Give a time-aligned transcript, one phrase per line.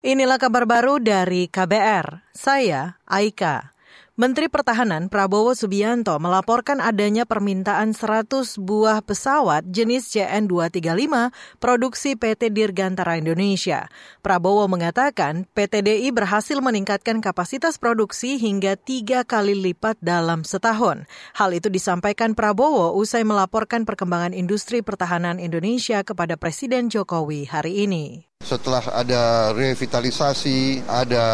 [0.00, 2.32] Inilah kabar baru dari KBR.
[2.32, 3.76] Saya Aika.
[4.16, 8.32] Menteri Pertahanan Prabowo Subianto melaporkan adanya permintaan 100
[8.64, 13.92] buah pesawat jenis CN-235 produksi PT Dirgantara Indonesia.
[14.24, 21.04] Prabowo mengatakan PT DI berhasil meningkatkan kapasitas produksi hingga tiga kali lipat dalam setahun.
[21.36, 28.29] Hal itu disampaikan Prabowo usai melaporkan perkembangan industri pertahanan Indonesia kepada Presiden Jokowi hari ini.
[28.50, 31.26] Setelah ada revitalisasi, ada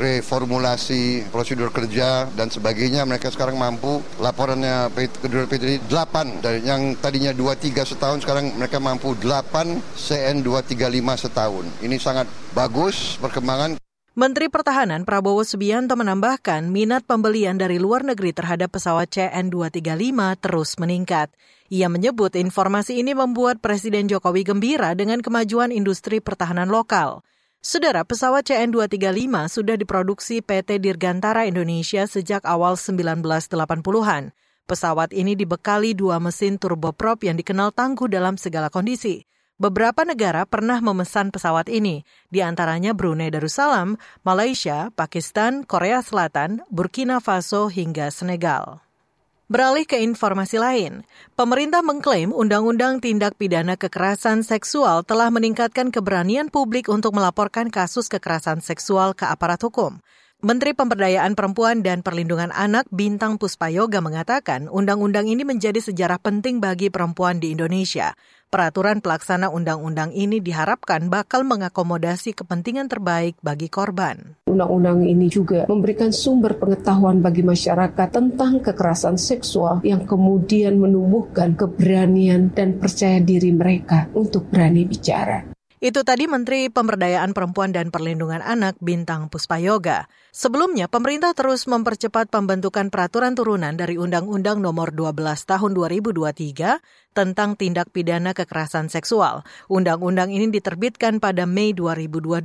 [0.00, 4.00] reformulasi prosedur kerja dan sebagainya, mereka sekarang mampu.
[4.16, 11.28] Laporannya kedua PT 8 dari yang tadinya 23 setahun sekarang mereka mampu 8 CN 235
[11.28, 11.68] setahun.
[11.84, 13.76] Ini sangat bagus perkembangan
[14.14, 21.34] Menteri Pertahanan Prabowo Subianto menambahkan minat pembelian dari luar negeri terhadap pesawat CN-235 terus meningkat.
[21.66, 27.26] Ia menyebut informasi ini membuat Presiden Jokowi gembira dengan kemajuan industri pertahanan lokal.
[27.58, 34.30] Saudara, pesawat CN-235 sudah diproduksi PT Dirgantara Indonesia sejak awal 1980-an.
[34.70, 39.26] Pesawat ini dibekali dua mesin turboprop yang dikenal tangguh dalam segala kondisi.
[39.54, 43.94] Beberapa negara pernah memesan pesawat ini, di antaranya Brunei Darussalam,
[44.26, 48.82] Malaysia, Pakistan, Korea Selatan, Burkina Faso, hingga Senegal.
[49.46, 51.06] Beralih ke informasi lain,
[51.38, 58.58] pemerintah mengklaim Undang-Undang Tindak Pidana Kekerasan Seksual telah meningkatkan keberanian publik untuk melaporkan kasus kekerasan
[58.58, 60.02] seksual ke aparat hukum.
[60.44, 66.92] Menteri Pemberdayaan Perempuan dan Perlindungan Anak Bintang Puspayoga mengatakan undang-undang ini menjadi sejarah penting bagi
[66.92, 68.12] perempuan di Indonesia.
[68.52, 74.36] Peraturan pelaksana undang-undang ini diharapkan bakal mengakomodasi kepentingan terbaik bagi korban.
[74.44, 82.52] Undang-undang ini juga memberikan sumber pengetahuan bagi masyarakat tentang kekerasan seksual yang kemudian menumbuhkan keberanian
[82.52, 85.53] dan percaya diri mereka untuk berani bicara.
[85.84, 90.08] Itu tadi Menteri Pemberdayaan Perempuan dan Perlindungan Anak Bintang Puspayoga.
[90.32, 95.12] Sebelumnya, pemerintah terus mempercepat pembentukan peraturan turunan dari Undang-Undang Nomor 12
[95.44, 96.80] Tahun 2023
[97.12, 99.44] tentang tindak pidana kekerasan seksual.
[99.68, 102.40] Undang-undang ini diterbitkan pada Mei 2022.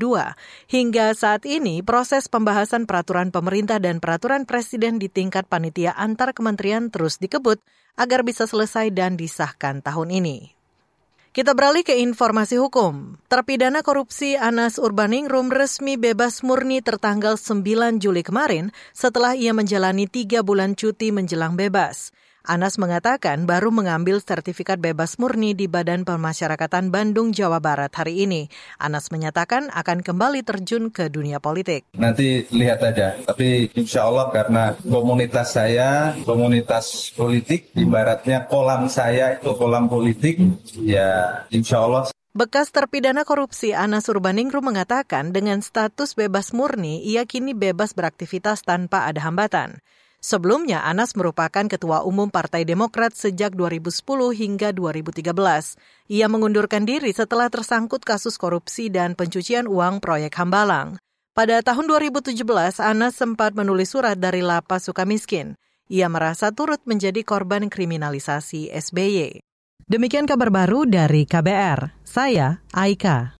[0.67, 6.91] Hingga saat ini, proses pembahasan peraturan pemerintah dan peraturan presiden di tingkat panitia antar kementerian
[6.91, 7.63] terus dikebut
[7.95, 10.58] agar bisa selesai dan disahkan tahun ini.
[11.29, 13.13] Kita beralih ke informasi hukum.
[13.29, 20.41] Terpidana korupsi Anas Urbaningrum resmi bebas murni tertanggal 9 Juli kemarin setelah ia menjalani tiga
[20.41, 22.09] bulan cuti menjelang bebas.
[22.47, 28.47] Anas mengatakan baru mengambil sertifikat bebas murni di Badan Pemasyarakatan Bandung, Jawa Barat hari ini.
[28.79, 31.83] Anas menyatakan akan kembali terjun ke dunia politik.
[31.99, 39.51] Nanti lihat aja, tapi insya Allah karena komunitas saya, komunitas politik, ibaratnya kolam saya itu
[39.59, 40.39] kolam politik,
[40.79, 47.57] ya insya Allah Bekas terpidana korupsi Anas Urbaningrum mengatakan dengan status bebas murni, ia kini
[47.57, 49.81] bebas beraktivitas tanpa ada hambatan.
[50.19, 55.79] Sebelumnya, Anas merupakan ketua umum Partai Demokrat sejak 2010 hingga 2013.
[56.11, 60.99] Ia mengundurkan diri setelah tersangkut kasus korupsi dan pencucian uang proyek Hambalang.
[61.31, 62.35] Pada tahun 2017,
[62.83, 65.55] Anas sempat menulis surat dari Lapas Sukamiskin.
[65.87, 69.39] Ia merasa turut menjadi korban kriminalisasi SBY.
[69.89, 72.05] Demikian kabar baru dari KBR.
[72.05, 73.33] Saya Aika.